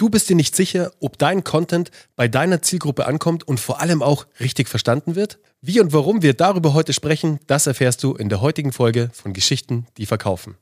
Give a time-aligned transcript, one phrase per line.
[0.00, 4.02] Du bist dir nicht sicher, ob dein Content bei deiner Zielgruppe ankommt und vor allem
[4.02, 5.38] auch richtig verstanden wird?
[5.60, 9.34] Wie und warum wir darüber heute sprechen, das erfährst du in der heutigen Folge von
[9.34, 10.56] Geschichten, die verkaufen.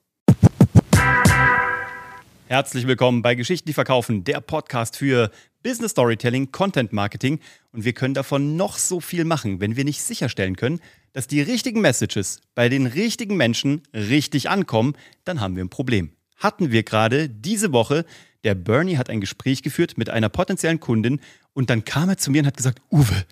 [2.48, 5.30] Herzlich willkommen bei Geschichten, die verkaufen, der Podcast für
[5.62, 7.38] Business Storytelling, Content Marketing.
[7.70, 10.80] Und wir können davon noch so viel machen, wenn wir nicht sicherstellen können,
[11.12, 16.10] dass die richtigen Messages bei den richtigen Menschen richtig ankommen, dann haben wir ein Problem.
[16.38, 18.04] Hatten wir gerade diese Woche
[18.44, 21.20] der Bernie hat ein Gespräch geführt mit einer potenziellen Kundin
[21.54, 23.24] und dann kam er zu mir und hat gesagt, Uwe,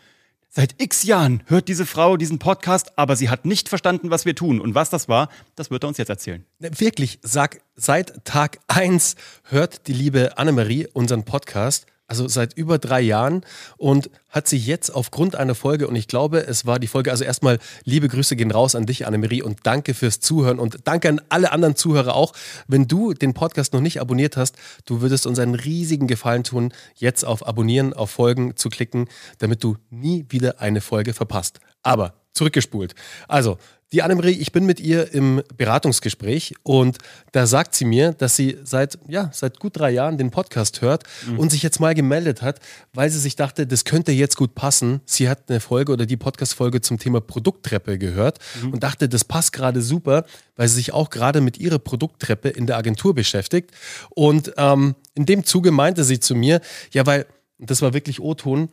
[0.49, 4.35] seit x Jahren hört diese Frau diesen Podcast, aber sie hat nicht verstanden, was wir
[4.35, 4.61] tun.
[4.61, 6.45] Und was das war, das wird er uns jetzt erzählen.
[6.59, 9.15] Wirklich, sag, seit Tag 1
[9.45, 13.43] hört die liebe Annemarie unseren Podcast also seit über drei Jahren
[13.77, 17.25] und hat sich jetzt aufgrund einer Folge, und ich glaube, es war die Folge, also
[17.25, 21.21] erstmal liebe Grüße gehen raus an dich, Annemarie, und danke fürs Zuhören und danke an
[21.29, 22.33] alle anderen Zuhörer auch.
[22.69, 26.73] Wenn du den Podcast noch nicht abonniert hast, du würdest uns einen riesigen Gefallen tun,
[26.95, 31.61] jetzt auf Abonnieren, auf Folgen zu klicken, damit du nie wieder eine Folge verpasst.
[31.83, 32.95] Aber zurückgespult.
[33.29, 33.59] Also,
[33.93, 36.99] die Annemarie, ich bin mit ihr im Beratungsgespräch und
[37.31, 41.05] da sagt sie mir, dass sie seit, ja, seit gut drei Jahren den Podcast hört
[41.27, 41.39] mhm.
[41.39, 42.59] und sich jetzt mal gemeldet hat,
[42.95, 45.03] weil sie sich dachte, das könnte jetzt gut passen.
[45.07, 48.73] Sie hat eine Folge oder die Podcast-Folge zum Thema Produkttreppe gehört mhm.
[48.73, 50.25] und dachte, das passt gerade super,
[50.57, 53.71] weil sie sich auch gerade mit ihrer Produkttreppe in der Agentur beschäftigt.
[54.11, 57.27] Und ähm, in dem Zuge meinte sie zu mir, ja, weil,
[57.59, 58.69] das war wirklich O-Ton,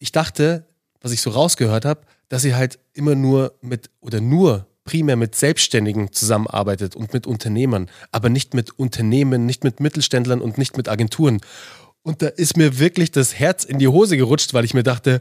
[0.00, 0.66] ich dachte,
[1.00, 5.34] was ich so rausgehört habe, dass sie halt immer nur mit oder nur primär mit
[5.34, 10.88] Selbstständigen zusammenarbeitet und mit Unternehmern, aber nicht mit Unternehmen, nicht mit Mittelständlern und nicht mit
[10.88, 11.40] Agenturen.
[12.02, 15.20] Und da ist mir wirklich das Herz in die Hose gerutscht, weil ich mir dachte,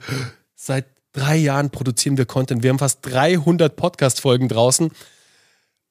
[0.55, 2.63] seit drei Jahren produzieren wir Content.
[2.63, 4.91] Wir haben fast 300 Podcast-Folgen draußen.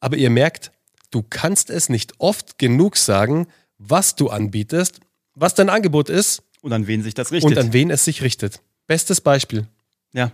[0.01, 0.71] Aber ihr merkt,
[1.11, 5.01] du kannst es nicht oft genug sagen, was du anbietest,
[5.35, 6.43] was dein Angebot ist.
[6.63, 7.51] Und an wen sich das richtet.
[7.51, 8.61] Und an wen es sich richtet.
[8.87, 9.67] Bestes Beispiel.
[10.13, 10.33] Ja.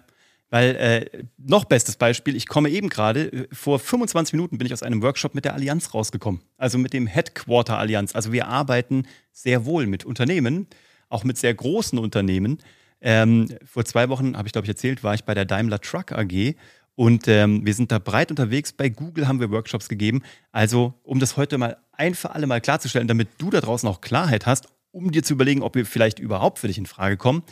[0.50, 4.73] Weil, äh, noch bestes Beispiel, ich komme eben gerade, äh, vor 25 Minuten bin ich
[4.73, 6.42] aus einem Workshop mit der Allianz rausgekommen.
[6.57, 8.14] Also mit dem Headquarter Allianz.
[8.14, 10.67] Also wir arbeiten sehr wohl mit Unternehmen,
[11.08, 12.58] auch mit sehr großen Unternehmen.
[13.01, 16.13] Ähm, vor zwei Wochen, habe ich glaube ich erzählt, war ich bei der Daimler Truck
[16.13, 16.55] AG
[16.96, 18.73] und ähm, wir sind da breit unterwegs.
[18.73, 20.23] Bei Google haben wir Workshops gegeben.
[20.52, 24.01] Also, um das heute mal ein für alle Mal klarzustellen, damit du da draußen auch
[24.01, 27.42] Klarheit hast, um dir zu überlegen, ob wir vielleicht überhaupt für dich in Frage kommen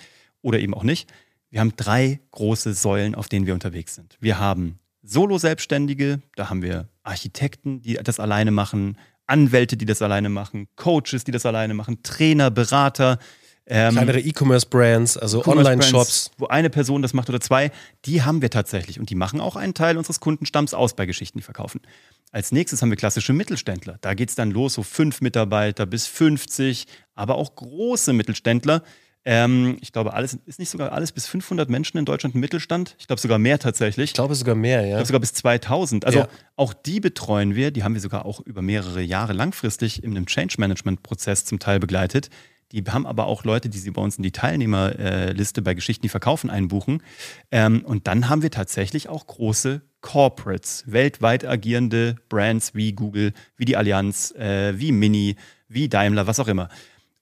[0.42, 1.12] oder eben auch nicht.
[1.52, 4.16] Wir haben drei große Säulen, auf denen wir unterwegs sind.
[4.20, 8.96] Wir haben Solo-Selbstständige, da haben wir Architekten, die das alleine machen,
[9.26, 13.18] Anwälte, die das alleine machen, Coaches, die das alleine machen, Trainer, Berater.
[13.66, 16.30] Ähm, Kleinere E-Commerce-Brands, also e Online-Shops.
[16.38, 17.70] Wo eine Person das macht oder zwei,
[18.06, 18.98] die haben wir tatsächlich.
[18.98, 21.82] Und die machen auch einen Teil unseres Kundenstamms aus bei Geschichten, die verkaufen.
[22.30, 23.98] Als nächstes haben wir klassische Mittelständler.
[24.00, 28.82] Da geht es dann los, so fünf Mitarbeiter bis 50, aber auch große Mittelständler,
[29.24, 32.96] ähm, ich glaube, alles ist nicht sogar alles bis 500 Menschen in Deutschland im Mittelstand.
[32.98, 34.10] Ich glaube sogar mehr tatsächlich.
[34.10, 34.86] Ich glaube sogar mehr, ja.
[34.86, 36.04] Ich glaube sogar bis 2000.
[36.04, 36.28] Also ja.
[36.56, 37.70] auch die betreuen wir.
[37.70, 41.60] Die haben wir sogar auch über mehrere Jahre langfristig in einem Change Management Prozess zum
[41.60, 42.30] Teil begleitet.
[42.72, 46.08] Die haben aber auch Leute, die sie bei uns in die Teilnehmerliste bei Geschichten, die
[46.08, 47.02] verkaufen, einbuchen.
[47.50, 53.66] Ähm, und dann haben wir tatsächlich auch große Corporates, weltweit agierende Brands wie Google, wie
[53.66, 55.36] die Allianz, äh, wie Mini,
[55.68, 56.70] wie Daimler, was auch immer.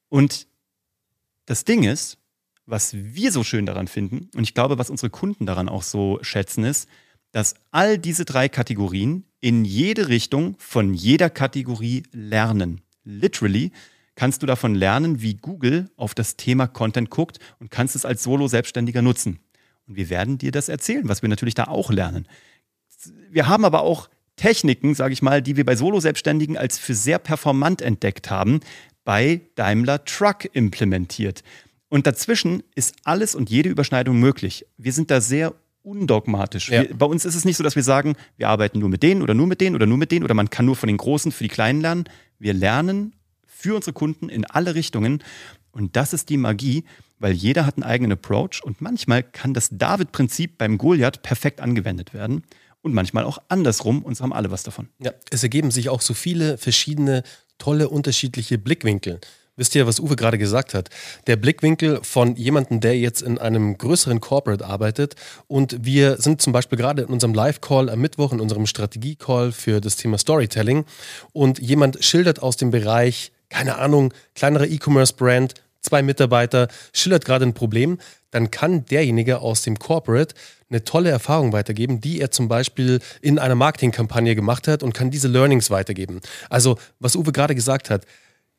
[0.09, 0.47] Und
[1.50, 2.16] das Ding ist,
[2.65, 6.21] was wir so schön daran finden, und ich glaube, was unsere Kunden daran auch so
[6.22, 6.88] schätzen, ist,
[7.33, 12.83] dass all diese drei Kategorien in jede Richtung von jeder Kategorie lernen.
[13.03, 13.72] Literally
[14.15, 18.22] kannst du davon lernen, wie Google auf das Thema Content guckt und kannst es als
[18.22, 19.41] Solo-Selbstständiger nutzen.
[19.89, 22.28] Und wir werden dir das erzählen, was wir natürlich da auch lernen.
[23.28, 27.19] Wir haben aber auch Techniken, sage ich mal, die wir bei Solo-Selbstständigen als für sehr
[27.19, 28.60] performant entdeckt haben,
[29.10, 31.43] bei Daimler Truck implementiert.
[31.88, 34.66] Und dazwischen ist alles und jede Überschneidung möglich.
[34.78, 36.71] Wir sind da sehr undogmatisch.
[36.71, 36.82] Ja.
[36.82, 39.22] Wir, bei uns ist es nicht so, dass wir sagen, wir arbeiten nur mit denen
[39.22, 41.32] oder nur mit denen oder nur mit denen oder man kann nur von den Großen
[41.32, 42.04] für die Kleinen lernen.
[42.38, 43.16] Wir lernen
[43.48, 45.25] für unsere Kunden in alle Richtungen.
[45.72, 46.84] Und das ist die Magie,
[47.18, 52.15] weil jeder hat einen eigenen Approach und manchmal kann das David-Prinzip beim Goliath perfekt angewendet
[52.15, 52.45] werden
[52.80, 54.89] und manchmal auch andersrum und so haben alle was davon.
[55.03, 57.24] Ja, es ergeben sich auch so viele verschiedene
[57.60, 59.21] tolle unterschiedliche Blickwinkel.
[59.60, 60.89] Wisst ihr, was Uwe gerade gesagt hat?
[61.27, 65.16] Der Blickwinkel von jemandem, der jetzt in einem größeren Corporate arbeitet
[65.48, 69.83] und wir sind zum Beispiel gerade in unserem Live-Call am Mittwoch, in unserem Strategie-Call für
[69.83, 70.86] das Thema Storytelling
[71.33, 77.54] und jemand schildert aus dem Bereich, keine Ahnung, kleinere E-Commerce-Brand, zwei Mitarbeiter, schildert gerade ein
[77.54, 77.98] Problem,
[78.30, 80.34] dann kann derjenige aus dem Corporate
[80.68, 85.10] eine tolle Erfahrung weitergeben, die er zum Beispiel in einer Marketingkampagne gemacht hat und kann
[85.10, 86.21] diese Learnings weitergeben.
[86.48, 88.04] Also, was Uwe gerade gesagt hat,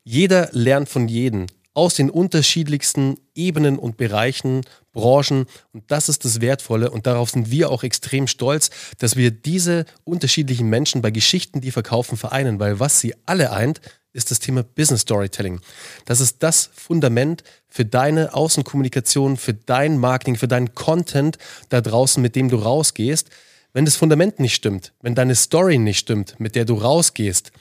[0.04, 1.46] jeder lernt von jedem.
[1.74, 5.46] aus den unterschiedlichsten Ebenen und Bereichen, Branchen.
[5.72, 6.90] Und das ist das Wertvolle.
[6.90, 11.70] Und darauf sind wir auch extrem stolz, dass wir diese unterschiedlichen Menschen bei Geschichten, die
[11.70, 12.60] verkaufen, vereinen.
[12.60, 13.80] Weil was sie alle eint,
[14.12, 15.60] ist das Thema Business Storytelling.
[16.04, 21.38] Das ist das Fundament für deine Außenkommunikation, für dein Marketing, für deinen Content
[21.70, 23.30] da draußen, mit dem du rausgehst.
[23.72, 27.52] Wenn das Fundament nicht stimmt, wenn deine Story nicht stimmt, mit der du rausgehst,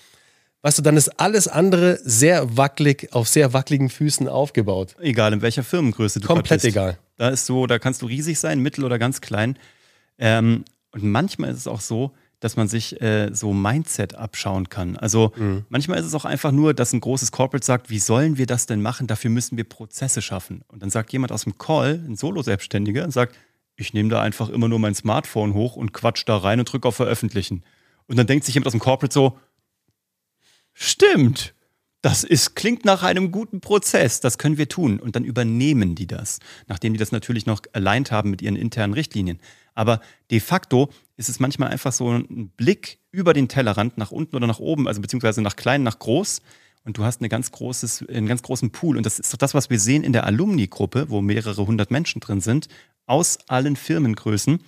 [0.62, 4.96] weißt du, dann ist alles andere sehr wackelig, auf sehr wackeligen Füßen aufgebaut.
[5.00, 6.66] Egal in welcher Firmengröße du Komplett bist.
[6.66, 6.98] egal.
[7.18, 9.58] Da ist so, da kannst du riesig sein, mittel oder ganz klein.
[10.18, 14.98] Ähm, und manchmal ist es auch so, dass man sich äh, so Mindset abschauen kann.
[14.98, 15.64] Also mhm.
[15.70, 18.66] manchmal ist es auch einfach nur, dass ein großes Corporate sagt, wie sollen wir das
[18.66, 19.08] denn machen?
[19.08, 20.64] Dafür müssen wir Prozesse schaffen.
[20.68, 23.38] Und dann sagt jemand aus dem Call, ein Solo-Selbstständiger, und sagt,
[23.76, 26.88] ich nehme da einfach immer nur mein Smartphone hoch und quatsch da rein und drücke
[26.88, 27.64] auf Veröffentlichen.
[28.08, 29.38] Und dann denkt sich jemand aus dem Corporate so,
[30.74, 31.54] stimmt,
[32.02, 35.00] das ist, klingt nach einem guten Prozess, das können wir tun.
[35.00, 38.94] Und dann übernehmen die das, nachdem die das natürlich noch aligned haben mit ihren internen
[38.94, 39.40] Richtlinien.
[39.74, 44.36] Aber de facto ist es manchmal einfach so ein Blick über den Tellerrand nach unten
[44.36, 46.42] oder nach oben, also beziehungsweise nach klein, nach groß.
[46.84, 48.98] Und du hast eine ganz großes, einen ganz großen Pool.
[48.98, 52.20] Und das ist doch das, was wir sehen in der Alumni-Gruppe, wo mehrere hundert Menschen
[52.22, 52.68] drin sind,
[53.06, 54.62] aus allen Firmengrößen.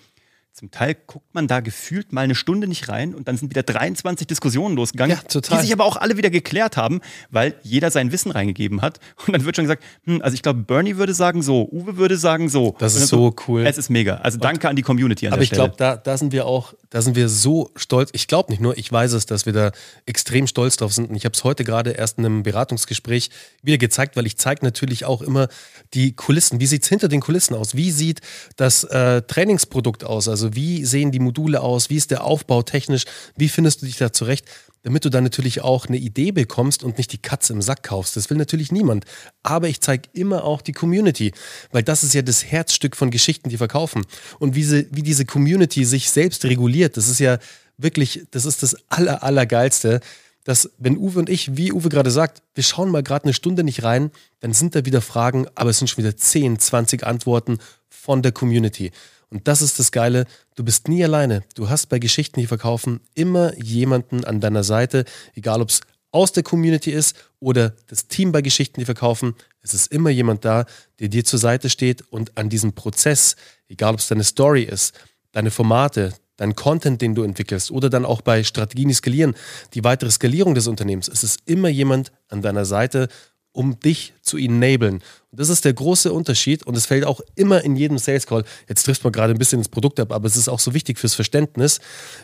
[0.55, 3.63] Zum Teil guckt man da gefühlt mal eine Stunde nicht rein und dann sind wieder
[3.63, 7.01] 23 Diskussionen losgegangen, ja, die sich aber auch alle wieder geklärt haben,
[7.31, 8.99] weil jeder sein Wissen reingegeben hat.
[9.25, 12.17] Und dann wird schon gesagt, hm, also ich glaube, Bernie würde sagen so, Uwe würde
[12.17, 12.75] sagen so.
[12.77, 13.65] Das ist so cool.
[13.65, 14.17] Es ist mega.
[14.17, 16.75] Also danke und, an die Community an Aber ich glaube, da, da sind wir auch,
[16.91, 18.11] da sind wir so stolz.
[18.13, 19.71] Ich glaube nicht nur, ich weiß es, dass wir da
[20.05, 21.09] extrem stolz drauf sind.
[21.09, 23.31] Und ich habe es heute gerade erst in einem Beratungsgespräch
[23.63, 25.47] wieder gezeigt, weil ich zeige natürlich auch immer
[25.95, 26.59] die Kulissen.
[26.59, 27.75] Wie sieht es hinter den Kulissen aus?
[27.75, 28.21] Wie sieht
[28.55, 30.27] das äh, Trainingsprodukt aus?
[30.27, 31.89] Also also wie sehen die Module aus?
[31.89, 33.05] Wie ist der Aufbau technisch?
[33.37, 34.45] Wie findest du dich da zurecht?
[34.81, 38.17] Damit du dann natürlich auch eine Idee bekommst und nicht die Katze im Sack kaufst.
[38.17, 39.05] Das will natürlich niemand.
[39.41, 41.31] Aber ich zeige immer auch die Community,
[41.71, 44.05] weil das ist ja das Herzstück von Geschichten, die verkaufen.
[44.39, 47.37] Und wie, sie, wie diese Community sich selbst reguliert, das ist ja
[47.77, 50.01] wirklich, das ist das Aller, Allergeilste
[50.45, 53.63] dass wenn Uwe und ich, wie Uwe gerade sagt, wir schauen mal gerade eine Stunde
[53.63, 54.11] nicht rein,
[54.41, 58.33] dann sind da wieder Fragen, aber es sind schon wieder 10, 20 Antworten von der
[58.33, 58.91] Community.
[59.33, 61.41] Und das ist das Geile, du bist nie alleine.
[61.55, 65.81] Du hast bei Geschichten, die verkaufen, immer jemanden an deiner Seite, egal ob es
[66.11, 69.33] aus der Community ist oder das Team bei Geschichten, die verkaufen.
[69.63, 70.65] Es ist immer jemand da,
[70.99, 73.35] der dir zur Seite steht und an diesem Prozess,
[73.67, 74.93] egal ob es deine Story ist,
[75.31, 79.33] deine Formate, dein Content, den du entwickelst oder dann auch bei Strategien, die skalieren,
[79.73, 83.07] die weitere Skalierung des Unternehmens, es ist immer jemand an deiner Seite
[83.53, 84.95] um dich zu enablen.
[85.31, 88.43] Und das ist der große Unterschied und es fällt auch immer in jedem Sales Call.
[88.67, 90.99] Jetzt trifft man gerade ein bisschen ins Produkt ab, aber es ist auch so wichtig
[90.99, 91.79] fürs Verständnis.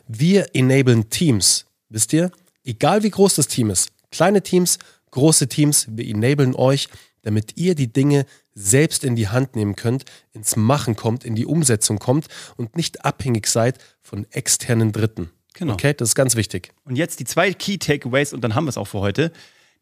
[0.07, 1.65] Wir enablen Teams.
[1.89, 2.31] Wisst ihr?
[2.65, 4.77] Egal wie groß das Team ist, kleine Teams,
[5.11, 6.89] große Teams, wir enablen euch,
[7.21, 11.45] damit ihr die Dinge selbst in die Hand nehmen könnt, ins Machen kommt, in die
[11.45, 12.27] Umsetzung kommt
[12.57, 15.29] und nicht abhängig seid von externen Dritten.
[15.53, 15.73] Genau.
[15.73, 16.71] Okay, das ist ganz wichtig.
[16.85, 19.31] Und jetzt die zwei Key Takeaways und dann haben wir es auch für heute.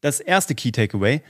[0.02, 1.22] Das erste Key Takeaway,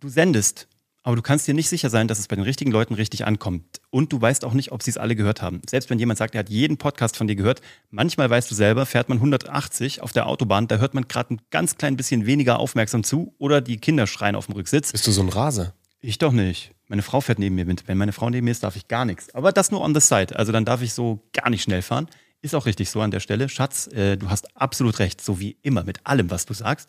[0.00, 0.68] du sendest,
[1.02, 3.80] aber du kannst dir nicht sicher sein, dass es bei den richtigen Leuten richtig ankommt.
[3.90, 5.62] Und du weißt auch nicht, ob sie es alle gehört haben.
[5.68, 8.84] Selbst wenn jemand sagt, er hat jeden Podcast von dir gehört, manchmal weißt du selber,
[8.84, 12.58] fährt man 180 auf der Autobahn, da hört man gerade ein ganz klein bisschen weniger
[12.58, 14.92] aufmerksam zu oder die Kinder schreien auf dem Rücksitz.
[14.92, 15.72] Bist du so ein Rase?
[16.00, 16.72] Ich doch nicht.
[16.88, 17.86] Meine Frau fährt neben mir mit.
[17.88, 19.34] Wenn meine Frau neben mir ist, darf ich gar nichts.
[19.34, 20.36] Aber das nur on the side.
[20.36, 22.08] Also dann darf ich so gar nicht schnell fahren.
[22.42, 23.48] Ist auch richtig so an der Stelle.
[23.48, 26.88] Schatz, äh, du hast absolut recht, so wie immer mit allem, was du sagst.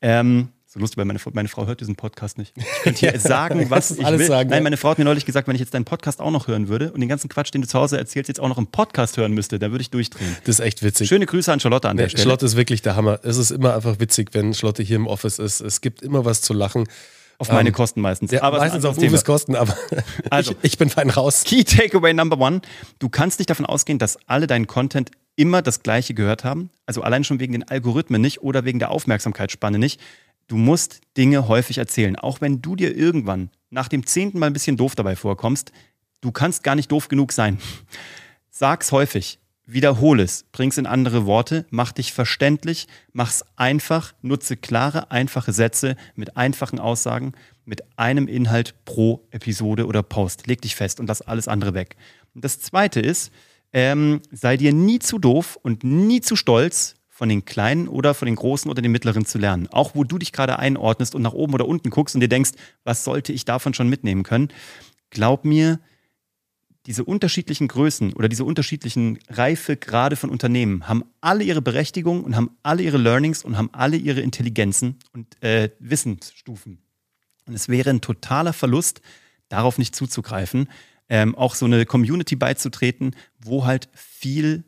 [0.00, 2.52] Ähm, so lustig, weil meine, meine Frau hört diesen Podcast nicht.
[2.56, 4.26] Ich könnte hier sagen, was ich will.
[4.26, 6.48] Sagen, Nein, meine Frau hat mir neulich gesagt, wenn ich jetzt deinen Podcast auch noch
[6.48, 8.66] hören würde und den ganzen Quatsch, den du zu Hause erzählst, jetzt auch noch im
[8.66, 10.36] Podcast hören müsste, dann würde ich durchdrehen.
[10.44, 11.08] Das ist echt witzig.
[11.08, 12.22] Schöne Grüße an Charlotte an der Stelle.
[12.22, 13.20] Charlotte ist wirklich der Hammer.
[13.22, 15.60] Es ist immer einfach witzig, wenn Charlotte hier im Office ist.
[15.60, 16.84] Es gibt immer was zu lachen.
[17.38, 18.30] Auf meine ähm, Kosten meistens.
[18.30, 19.76] Ja, aber meistens auf Uwes Kosten, aber
[20.30, 21.44] also, ich, ich bin fein raus.
[21.44, 22.62] Key Takeaway Number One.
[22.98, 26.70] Du kannst nicht davon ausgehen, dass alle deinen Content immer das Gleiche gehört haben.
[26.86, 30.00] Also allein schon wegen den Algorithmen nicht oder wegen der Aufmerksamkeitsspanne nicht.
[30.48, 32.16] Du musst Dinge häufig erzählen.
[32.16, 35.72] Auch wenn du dir irgendwann nach dem zehnten Mal ein bisschen doof dabei vorkommst,
[36.20, 37.58] du kannst gar nicht doof genug sein.
[38.50, 45.10] Sag's häufig, wiederhole es, bring's in andere Worte, mach dich verständlich, mach's einfach, nutze klare,
[45.10, 47.32] einfache Sätze mit einfachen Aussagen,
[47.64, 50.46] mit einem Inhalt pro Episode oder Post.
[50.46, 51.96] Leg dich fest und lass alles andere weg.
[52.34, 53.32] Und das zweite ist,
[53.72, 58.26] ähm, sei dir nie zu doof und nie zu stolz, von den Kleinen oder von
[58.26, 59.68] den Großen oder den Mittleren zu lernen.
[59.68, 62.50] Auch wo du dich gerade einordnest und nach oben oder unten guckst und dir denkst,
[62.84, 64.48] was sollte ich davon schon mitnehmen können.
[65.08, 65.80] Glaub mir,
[66.84, 72.50] diese unterschiedlichen Größen oder diese unterschiedlichen Reifegrade von Unternehmen haben alle ihre Berechtigung und haben
[72.62, 76.82] alle ihre Learnings und haben alle ihre Intelligenzen und äh, Wissensstufen.
[77.46, 79.00] Und es wäre ein totaler Verlust,
[79.48, 80.68] darauf nicht zuzugreifen,
[81.08, 84.64] ähm, auch so eine Community beizutreten, wo halt viel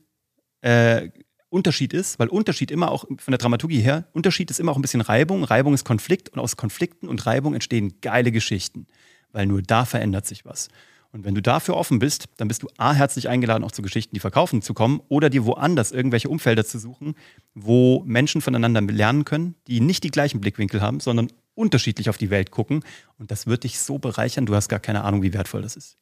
[0.63, 1.11] äh,
[1.51, 4.83] Unterschied ist, weil Unterschied immer auch von der Dramaturgie her, Unterschied ist immer auch ein
[4.83, 5.45] bisschen Reibung.
[5.45, 8.87] Reibung ist Konflikt und aus Konflikten und Reibung entstehen geile Geschichten,
[9.33, 10.69] weil nur da verändert sich was.
[11.11, 14.15] Und wenn du dafür offen bist, dann bist du A, herzlich eingeladen, auch zu Geschichten,
[14.15, 17.15] die verkaufen zu kommen oder dir woanders irgendwelche Umfelder zu suchen,
[17.55, 22.29] wo Menschen voneinander lernen können, die nicht die gleichen Blickwinkel haben, sondern unterschiedlich auf die
[22.29, 22.85] Welt gucken.
[23.19, 25.97] Und das wird dich so bereichern, du hast gar keine Ahnung, wie wertvoll das ist.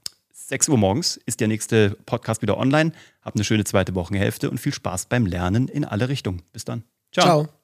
[0.47, 2.93] 6 Uhr morgens ist der nächste Podcast wieder online.
[3.23, 6.43] Habt eine schöne zweite Wochenhälfte und viel Spaß beim Lernen in alle Richtungen.
[6.53, 6.85] Bis dann.
[7.13, 7.25] Ciao.
[7.25, 7.56] Ciao.